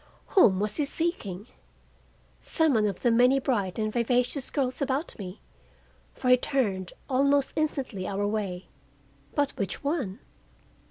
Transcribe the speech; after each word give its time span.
Whom 0.29 0.59
was 0.59 0.77
he 0.77 0.85
seeking? 0.85 1.45
Some 2.39 2.73
one 2.73 2.87
of 2.87 3.01
the 3.01 3.11
many 3.11 3.39
bright 3.39 3.77
and 3.77 3.93
vivacious 3.93 4.49
girls 4.49 4.81
about 4.81 5.13
me, 5.19 5.41
for 6.15 6.29
he 6.29 6.37
turned 6.37 6.91
almost 7.07 7.53
instantly 7.55 8.07
our 8.07 8.25
way. 8.25 8.65
But 9.35 9.51
which 9.57 9.83
one? 9.83 10.17